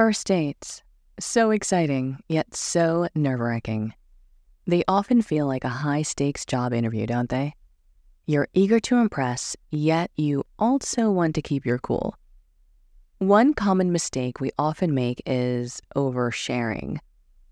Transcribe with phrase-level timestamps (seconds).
[0.00, 0.82] First dates.
[1.18, 3.92] So exciting, yet so nerve wracking.
[4.66, 7.52] They often feel like a high stakes job interview, don't they?
[8.24, 12.14] You're eager to impress, yet you also want to keep your cool.
[13.18, 16.96] One common mistake we often make is oversharing.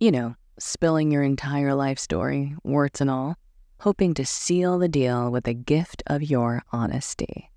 [0.01, 3.37] You know, spilling your entire life story, warts and all,
[3.81, 7.51] hoping to seal the deal with the gift of your honesty.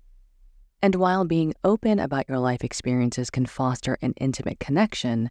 [0.82, 5.30] And while being open about your life experiences can foster an intimate connection,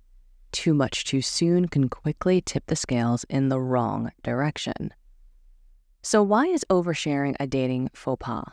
[0.54, 4.94] too much too soon can quickly tip the scales in the wrong direction.
[6.02, 8.46] So, why is oversharing a dating faux pas?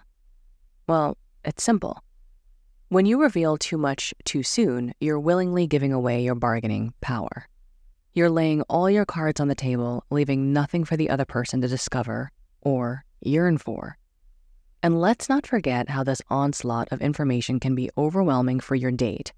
[0.89, 2.03] Well, it's simple.
[2.89, 7.47] When you reveal too much too soon, you're willingly giving away your bargaining power.
[8.13, 11.69] You're laying all your cards on the table, leaving nothing for the other person to
[11.69, 13.99] discover or yearn for.
[14.83, 19.33] And let's not forget how this onslaught of information can be overwhelming for your date,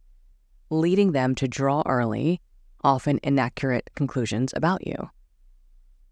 [0.69, 2.41] leading them to draw early,
[2.84, 5.10] often inaccurate conclusions about you.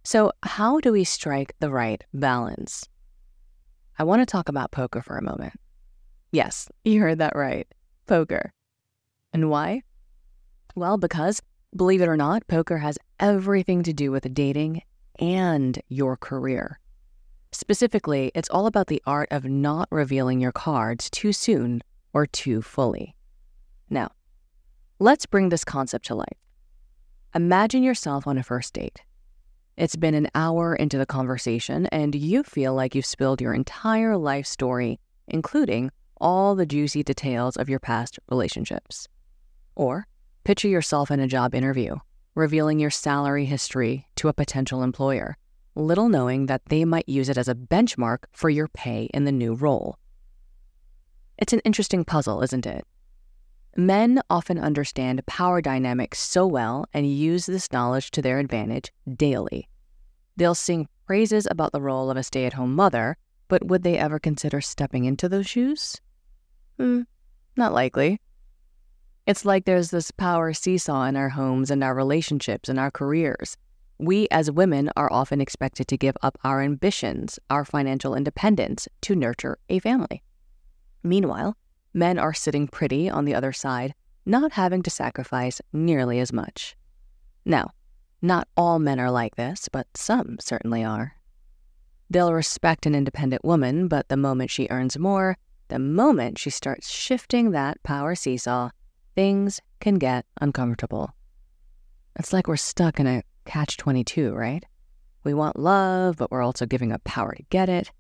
[0.03, 2.89] So, how do we strike the right balance?
[3.99, 5.55] I want to talk about poker for a moment.
[6.33, 7.67] Yes, you heard that right
[8.07, 8.53] poker.
[9.35, 9.83] And why?
[10.75, 11.43] Well, because,
[11.77, 14.83] believe it or not, poker has everything to do with dating
[15.19, 16.79] and your career.
[17.51, 21.83] Specifically, it's all about the art of not revealing your cards too soon
[22.13, 23.15] or too fully.
[23.89, 24.11] Now,
[24.99, 26.39] let's bring this concept to life.
[27.35, 29.01] Imagine yourself on a first date.
[29.77, 34.17] It's been an hour into the conversation, and you feel like you've spilled your entire
[34.17, 34.99] life story,
[35.29, 39.09] including all the juicy details of your past relationships.
[39.77, 40.07] Or
[40.45, 41.97] picture yourself in a job interview,
[42.35, 45.37] revealing your salary history to a potential employer
[45.75, 49.33] little knowing that they might use it as a benchmark for your pay in the
[49.33, 49.99] new role.
[51.39, 52.85] It's an interesting puzzle, isn't it?
[53.77, 59.69] Men often understand power dynamics so well and use this knowledge to their advantage daily.
[60.37, 63.97] They'll sing praises about the role of a stay at home mother, but would they
[63.97, 66.01] ever consider stepping into those shoes?
[66.77, 67.03] Hmm,
[67.57, 68.21] not likely.
[69.27, 73.57] It's like there's this power seesaw in our homes and our relationships and our careers.
[73.99, 79.17] We as women are often expected to give up our ambitions, our financial independence to
[79.17, 80.23] nurture a family.
[81.03, 81.57] Meanwhile,
[81.93, 83.95] men are sitting pretty on the other side,
[84.25, 86.77] not having to sacrifice nearly as much.
[87.45, 87.71] Now,
[88.23, 91.15] not all men are like this, but some certainly are.
[92.11, 95.37] They'll respect an independent woman, but the moment she earns more,
[95.69, 98.71] the moment she starts shifting that power seesaw,
[99.15, 101.11] things can get uncomfortable.
[102.17, 104.65] It's like we're stuck in a catch 22, right?
[105.25, 107.91] We want love, but we're also giving up power to get it.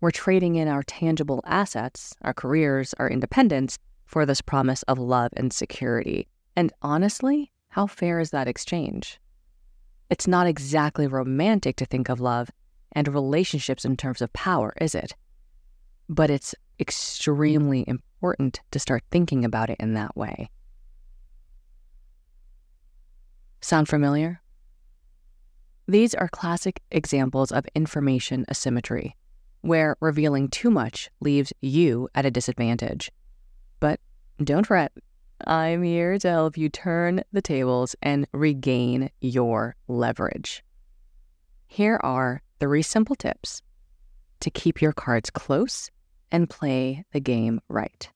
[0.00, 5.30] We're trading in our tangible assets, our careers, our independence, for this promise of love
[5.36, 6.26] and security.
[6.56, 9.20] And honestly, how fair is that exchange?
[10.10, 12.50] It's not exactly romantic to think of love
[12.90, 15.14] and relationships in terms of power, is it?
[16.08, 20.50] But it's extremely important to start thinking about it in that way.
[23.60, 24.39] Sound familiar?
[25.90, 29.16] These are classic examples of information asymmetry,
[29.62, 33.10] where revealing too much leaves you at a disadvantage.
[33.80, 33.98] But
[34.38, 34.92] don't fret,
[35.48, 40.62] I'm here to help you turn the tables and regain your leverage.
[41.66, 43.60] Here are three simple tips
[44.38, 45.90] to keep your cards close
[46.30, 48.08] and play the game right.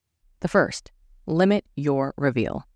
[0.42, 0.92] The first,
[1.26, 2.68] limit your reveal.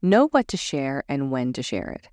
[0.00, 2.08] Know what to share and when to share it.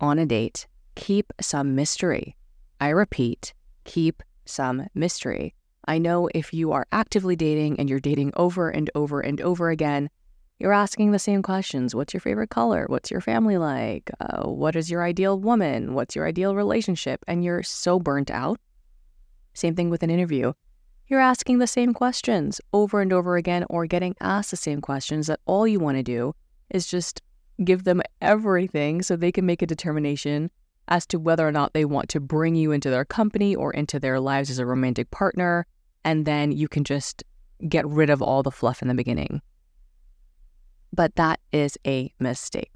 [0.00, 0.66] On a date,
[0.96, 2.34] keep some mystery.
[2.80, 3.54] I repeat,
[3.84, 5.54] keep some mystery.
[5.86, 9.70] I know if you are actively dating and you're dating over and over and over
[9.70, 10.10] again,
[10.58, 11.94] you're asking the same questions.
[11.94, 12.86] What's your favorite color?
[12.88, 14.10] What's your family like?
[14.20, 15.94] Uh, what is your ideal woman?
[15.94, 17.24] What's your ideal relationship?
[17.28, 18.58] And you're so burnt out.
[19.54, 20.54] Same thing with an interview.
[21.08, 25.28] You're asking the same questions over and over again or getting asked the same questions
[25.28, 26.34] that all you want to do
[26.70, 27.22] is just
[27.62, 30.50] give them everything so they can make a determination
[30.88, 33.98] as to whether or not they want to bring you into their company or into
[33.98, 35.66] their lives as a romantic partner.
[36.04, 37.24] And then you can just
[37.68, 39.40] get rid of all the fluff in the beginning.
[40.92, 42.72] But that is a mistake.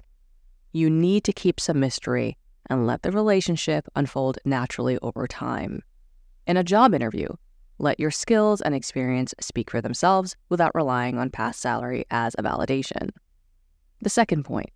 [0.73, 2.37] You need to keep some mystery
[2.69, 5.81] and let the relationship unfold naturally over time.
[6.47, 7.27] In a job interview,
[7.77, 12.43] let your skills and experience speak for themselves without relying on past salary as a
[12.43, 13.09] validation.
[14.01, 14.69] The second point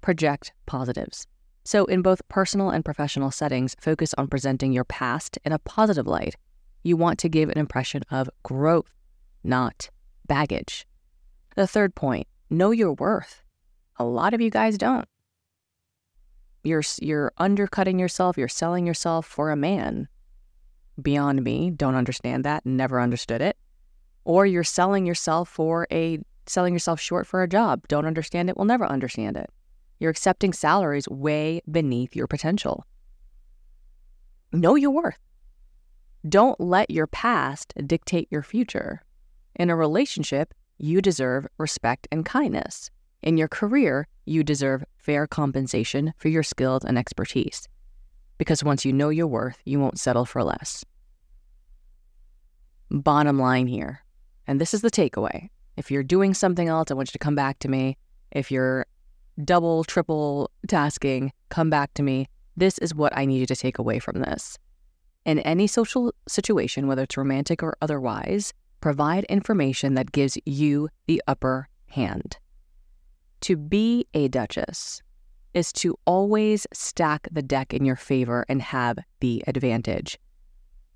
[0.00, 1.26] project positives.
[1.68, 6.06] So, in both personal and professional settings, focus on presenting your past in a positive
[6.06, 6.34] light.
[6.82, 8.90] You want to give an impression of growth,
[9.44, 9.90] not
[10.26, 10.86] baggage.
[11.56, 13.42] The third point know your worth.
[13.98, 15.06] A lot of you guys don't.
[16.64, 20.08] You're you're undercutting yourself, you're selling yourself for a man.
[21.02, 23.58] Beyond me, don't understand that, never understood it.
[24.24, 28.56] Or you're selling yourself for a selling yourself short for a job, don't understand it,
[28.56, 29.50] will never understand it.
[29.98, 32.84] You're accepting salaries way beneath your potential.
[34.52, 35.18] Know your worth.
[36.28, 39.02] Don't let your past dictate your future.
[39.56, 42.90] In a relationship, you deserve respect and kindness.
[43.22, 47.68] In your career, you deserve fair compensation for your skills and expertise.
[48.38, 50.84] Because once you know your worth, you won't settle for less.
[52.90, 54.04] Bottom line here,
[54.46, 55.48] and this is the takeaway
[55.78, 57.96] if you're doing something else, I want you to come back to me.
[58.32, 58.84] If you're
[59.44, 62.28] double, triple tasking, come back to me.
[62.56, 64.58] This is what I need you to take away from this.
[65.24, 71.22] In any social situation, whether it's romantic or otherwise, provide information that gives you the
[71.26, 72.38] upper hand.
[73.42, 75.02] To be a duchess
[75.54, 80.18] is to always stack the deck in your favor and have the advantage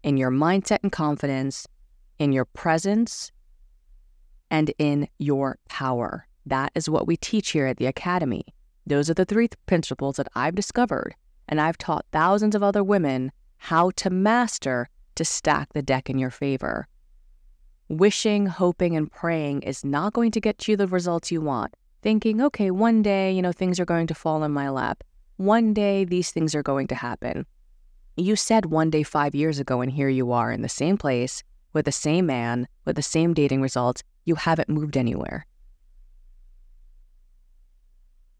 [0.03, 1.67] in your mindset and confidence,
[2.19, 3.31] in your presence,
[4.51, 6.27] and in your power.
[6.47, 8.45] That is what we teach here at the Academy.
[8.87, 11.15] Those are the three principles that I've discovered,
[11.49, 16.19] and I've taught thousands of other women how to master to stack the deck in
[16.19, 16.89] your favor.
[17.89, 22.41] Wishing, hoping, and praying is not going to get you the results you want thinking,
[22.43, 25.05] okay, one day, you know, things are going to fall in my lap.
[25.37, 27.47] One day, these things are going to happen.
[28.17, 31.43] You said one day five years ago, and here you are in the same place
[31.73, 34.03] with the same man, with the same dating results.
[34.25, 35.47] You haven't moved anywhere.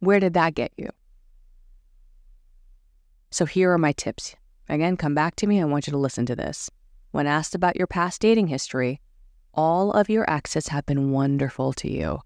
[0.03, 0.89] Where did that get you?
[3.31, 4.35] So here are my tips.
[4.69, 5.61] Again, come back to me.
[5.61, 6.69] I want you to listen to this.
[7.13, 9.01] When asked about your past dating history,
[9.55, 12.19] all of your exes have been wonderful to you.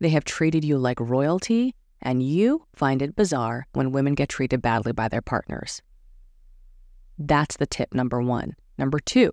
[0.00, 4.60] They have treated you like royalty, and you find it bizarre when women get treated
[4.60, 5.82] badly by their partners.
[7.16, 8.56] That's the tip number one.
[8.76, 9.32] Number two,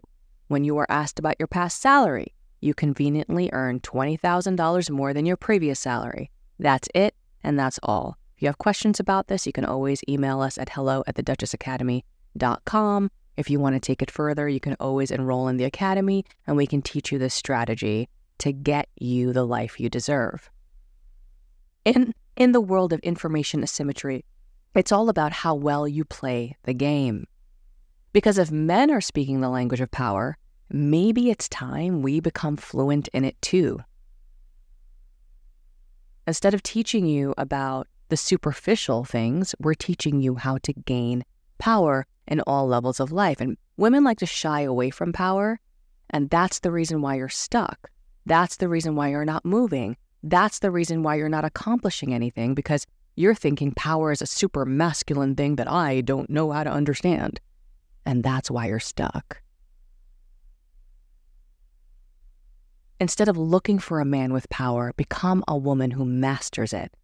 [0.49, 5.35] when you are asked about your past salary, you conveniently earn $20,000 more than your
[5.35, 6.29] previous salary.
[6.59, 8.17] That's it, and that's all.
[8.35, 13.11] If you have questions about this, you can always email us at hello at theduchessacademy.com.
[13.37, 16.57] If you want to take it further, you can always enroll in the academy and
[16.57, 18.09] we can teach you this strategy
[18.39, 20.49] to get you the life you deserve.
[21.85, 24.25] In, in the world of information asymmetry,
[24.75, 27.25] it's all about how well you play the game.
[28.13, 30.37] Because if men are speaking the language of power,
[30.69, 33.79] maybe it's time we become fluent in it too.
[36.27, 41.23] Instead of teaching you about the superficial things, we're teaching you how to gain
[41.57, 43.41] power in all levels of life.
[43.41, 45.59] And women like to shy away from power,
[46.09, 47.89] and that's the reason why you're stuck.
[48.25, 49.97] That's the reason why you're not moving.
[50.23, 52.85] That's the reason why you're not accomplishing anything because
[53.15, 57.39] you're thinking power is a super masculine thing that I don't know how to understand.
[58.05, 59.41] And that's why you're stuck.
[63.01, 66.95] Instead of looking for a man with power, become a woman who masters it.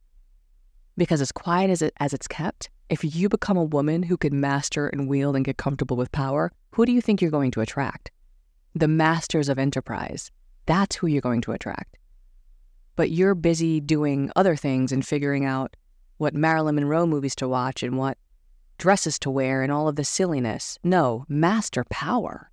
[0.96, 4.40] Because as quiet as, it, as it's kept, if you become a woman who can
[4.40, 7.62] master and wield and get comfortable with power, who do you think you're going to
[7.62, 8.12] attract?
[8.76, 10.30] The masters of enterprise,
[10.68, 11.98] that's who you're going to attract.
[12.96, 15.76] But you're busy doing other things and figuring out
[16.18, 18.20] what Marilyn Monroe movies to watch and what
[18.78, 20.78] dresses to wear and all of the silliness.
[20.84, 22.52] No, master power.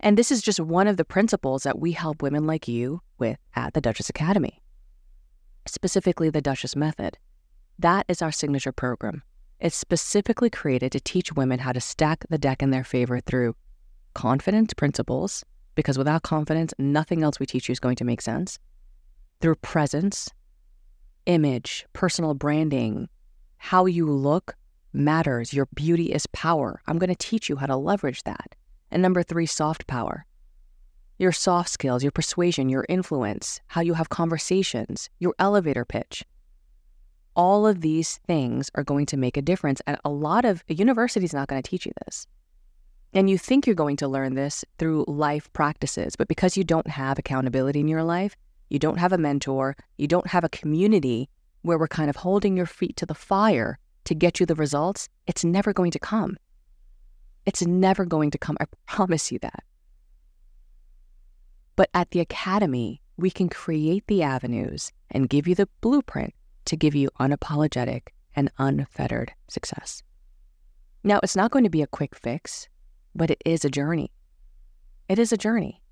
[0.00, 3.38] And this is just one of the principles that we help women like you with
[3.56, 4.62] at the Duchess Academy,
[5.66, 7.18] specifically the Duchess Method.
[7.78, 9.22] That is our signature program.
[9.60, 13.56] It's specifically created to teach women how to stack the deck in their favor through
[14.14, 18.58] confidence principles, because without confidence, nothing else we teach you is going to make sense.
[19.40, 20.30] Through presence,
[21.26, 23.08] image, personal branding,
[23.56, 24.54] how you look
[24.92, 25.52] matters.
[25.52, 26.80] Your beauty is power.
[26.86, 28.54] I'm going to teach you how to leverage that.
[28.90, 30.24] And number three, soft power.
[31.18, 36.24] Your soft skills, your persuasion, your influence, how you have conversations, your elevator pitch.
[37.34, 39.80] All of these things are going to make a difference.
[39.86, 42.26] And a lot of a university is not going to teach you this.
[43.14, 46.88] And you think you're going to learn this through life practices, but because you don't
[46.88, 48.36] have accountability in your life,
[48.68, 51.28] you don't have a mentor, you don't have a community
[51.62, 55.08] where we're kind of holding your feet to the fire to get you the results,
[55.26, 56.36] it's never going to come.
[57.48, 58.58] It's never going to come.
[58.60, 59.64] I promise you that.
[61.76, 66.34] But at the Academy, we can create the avenues and give you the blueprint
[66.66, 70.02] to give you unapologetic and unfettered success.
[71.02, 72.68] Now, it's not going to be a quick fix
[73.14, 74.12] but it is a journey.
[75.08, 75.82] It is a journey.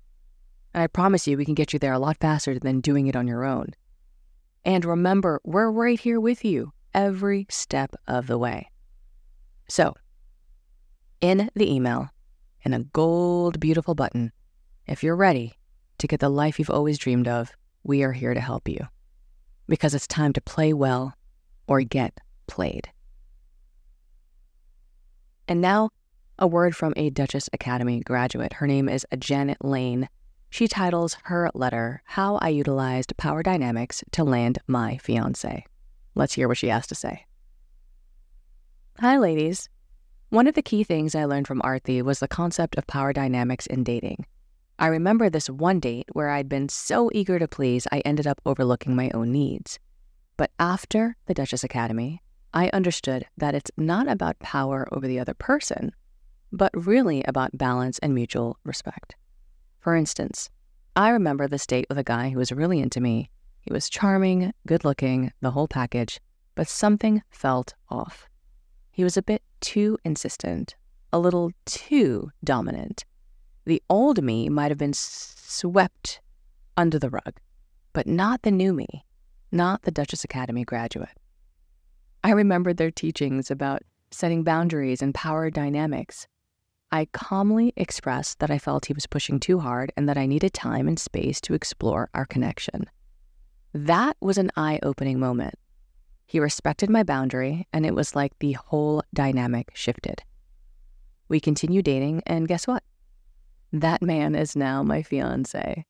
[0.73, 3.15] And I promise you, we can get you there a lot faster than doing it
[3.15, 3.73] on your own.
[4.63, 8.69] And remember, we're right here with you every step of the way.
[9.67, 9.95] So,
[11.21, 12.09] in the email,
[12.63, 14.31] in a gold, beautiful button,
[14.85, 15.53] if you're ready
[15.97, 17.51] to get the life you've always dreamed of,
[17.83, 18.87] we are here to help you.
[19.67, 21.13] Because it's time to play well
[21.67, 22.89] or get played.
[25.47, 25.89] And now,
[26.39, 28.53] a word from a Duchess Academy graduate.
[28.53, 30.07] Her name is Janet Lane.
[30.49, 35.65] She titles her letter, How I Utilized Power Dynamics to Land My Fiance.
[36.15, 37.25] Let's hear what she has to say.
[38.99, 39.69] Hi, ladies.
[40.29, 43.65] One of the key things I learned from Arthi was the concept of power dynamics
[43.65, 44.25] in dating.
[44.77, 48.41] I remember this one date where I'd been so eager to please, I ended up
[48.45, 49.79] overlooking my own needs.
[50.35, 52.21] But after the Duchess Academy,
[52.53, 55.93] I understood that it's not about power over the other person,
[56.51, 59.15] but really about balance and mutual respect.
[59.79, 60.49] For instance,
[60.97, 63.29] I remember this date with a guy who was really into me.
[63.61, 66.19] He was charming, good looking, the whole package,
[66.53, 68.27] but something felt off.
[68.91, 70.75] He was a bit too insistent,
[71.11, 73.05] a little too dominant.
[73.65, 76.21] The old me might have been swept
[76.75, 77.39] under the rug,
[77.93, 79.05] but not the new me,
[79.51, 81.17] not the Duchess Academy graduate.
[82.23, 86.27] I remembered their teachings about setting boundaries and power dynamics.
[86.91, 90.53] I calmly expressed that I felt he was pushing too hard and that I needed
[90.53, 92.85] time and space to explore our connection.
[93.73, 95.55] That was an eye opening moment.
[96.27, 100.23] He respected my boundary, and it was like the whole dynamic shifted.
[101.29, 102.83] We continued dating, and guess what?
[103.71, 105.85] That man is now my fiance.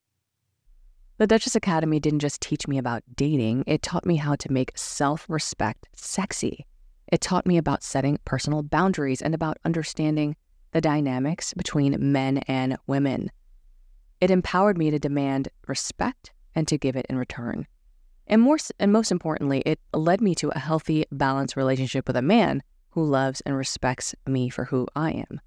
[1.17, 4.77] The Duchess Academy didn't just teach me about dating, it taught me how to make
[4.77, 6.67] self respect sexy.
[7.11, 10.35] It taught me about setting personal boundaries and about understanding
[10.71, 13.31] the dynamics between men and women.
[14.21, 17.65] It empowered me to demand respect and to give it in return.
[18.27, 22.21] And, more, and most importantly, it led me to a healthy, balanced relationship with a
[22.21, 25.41] man who loves and respects me for who I am.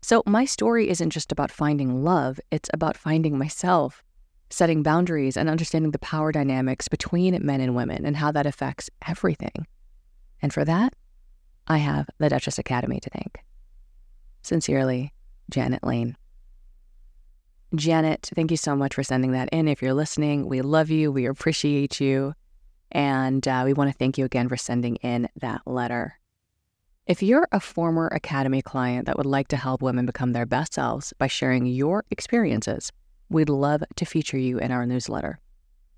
[0.00, 4.02] So, my story isn't just about finding love, it's about finding myself
[4.54, 8.88] setting boundaries and understanding the power dynamics between men and women and how that affects
[9.06, 9.66] everything.
[10.40, 10.94] And for that,
[11.66, 13.42] I have the Duchess Academy to thank.
[14.42, 15.12] Sincerely,
[15.50, 16.16] Janet Lane.
[17.76, 19.68] Janet, thank you so much for sending that in.
[19.68, 22.34] If you're listening, we love you, we appreciate you,
[22.92, 26.18] and uh, we want to thank you again for sending in that letter.
[27.06, 30.74] If you're a former Academy client that would like to help women become their best
[30.74, 32.90] selves by sharing your experiences,
[33.30, 35.40] We'd love to feature you in our newsletter.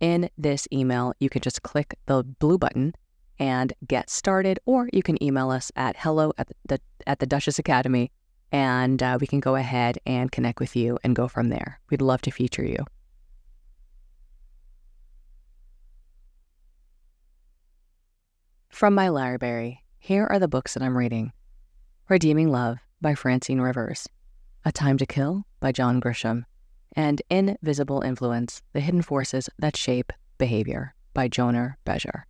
[0.00, 2.94] In this email, you can just click the blue button
[3.38, 7.58] and get started, or you can email us at hello at the, at the Duchess
[7.58, 8.10] Academy,
[8.52, 11.80] and uh, we can go ahead and connect with you and go from there.
[11.90, 12.84] We'd love to feature you.
[18.68, 21.32] From my library, here are the books that I'm reading
[22.08, 24.06] Redeeming Love by Francine Rivers,
[24.64, 26.44] A Time to Kill by John Grisham,
[26.94, 32.26] and Invisible Influence The Hidden Forces That Shape Behavior by Jonah Berger.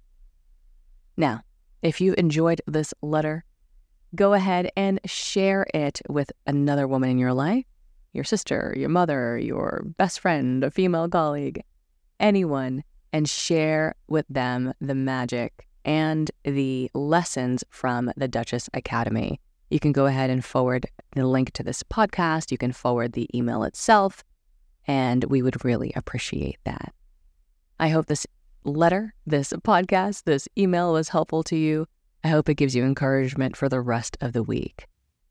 [1.17, 1.43] Now,
[1.83, 3.45] if you enjoyed this letter,
[4.15, 7.65] go ahead and share it with another woman in your life
[8.17, 11.63] your sister, your mother, your best friend, a female colleague,
[12.19, 12.83] anyone,
[13.13, 19.39] and share with them the magic and the lessons from the Duchess Academy.
[19.71, 22.51] You can go ahead and forward the link to this podcast.
[22.51, 24.25] You can forward the email itself
[24.87, 26.95] and we would really appreciate that.
[27.79, 28.27] I hope this
[28.65, 31.87] letter, this podcast, this email was helpful to you.
[32.25, 34.87] I hope it gives you encouragement for the rest of the week.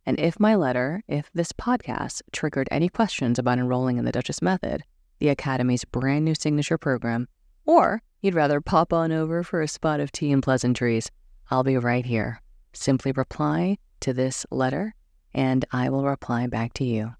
[0.05, 4.41] And if my letter, if this podcast triggered any questions about enrolling in the Duchess
[4.41, 4.83] Method,
[5.19, 7.27] the Academy's brand new signature program,
[7.65, 11.09] or you'd rather pop on over for a spot of tea and pleasantries,
[11.49, 12.41] I'll be right here.
[12.73, 14.93] Simply reply to this letter,
[15.33, 17.13] and I will reply back to you.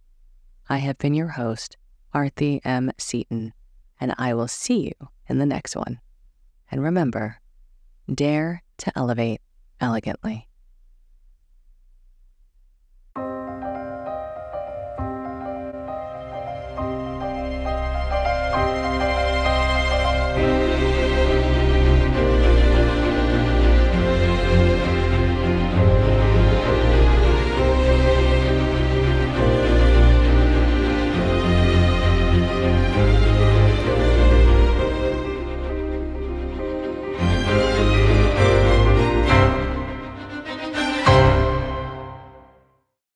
[0.70, 1.78] I have been your host,
[2.14, 2.92] Arthi M.
[2.98, 3.54] Seaton,
[4.00, 6.00] and I will see you in the next one.
[6.72, 7.38] And remember,
[8.14, 9.42] dare to elevate
[9.80, 10.48] elegantly.